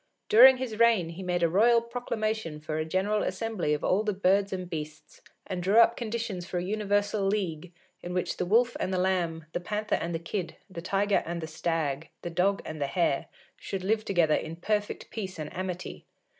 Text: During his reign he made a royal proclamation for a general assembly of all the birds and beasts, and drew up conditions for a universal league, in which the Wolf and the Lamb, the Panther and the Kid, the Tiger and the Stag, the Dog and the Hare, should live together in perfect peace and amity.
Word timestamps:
During 0.29 0.57
his 0.57 0.79
reign 0.79 1.09
he 1.09 1.21
made 1.21 1.43
a 1.43 1.47
royal 1.47 1.79
proclamation 1.79 2.59
for 2.59 2.79
a 2.79 2.85
general 2.85 3.21
assembly 3.21 3.71
of 3.75 3.83
all 3.83 4.01
the 4.01 4.13
birds 4.13 4.51
and 4.51 4.67
beasts, 4.67 5.21
and 5.45 5.61
drew 5.61 5.77
up 5.77 5.95
conditions 5.95 6.43
for 6.43 6.57
a 6.57 6.63
universal 6.63 7.21
league, 7.23 7.71
in 8.01 8.11
which 8.11 8.37
the 8.37 8.45
Wolf 8.47 8.75
and 8.79 8.91
the 8.91 8.97
Lamb, 8.97 9.45
the 9.53 9.59
Panther 9.59 9.93
and 9.93 10.15
the 10.15 10.17
Kid, 10.17 10.55
the 10.67 10.81
Tiger 10.81 11.21
and 11.27 11.39
the 11.39 11.45
Stag, 11.45 12.09
the 12.23 12.31
Dog 12.31 12.63
and 12.65 12.81
the 12.81 12.87
Hare, 12.87 13.27
should 13.57 13.83
live 13.83 14.03
together 14.03 14.33
in 14.33 14.55
perfect 14.55 15.11
peace 15.11 15.37
and 15.37 15.55
amity. 15.55 16.07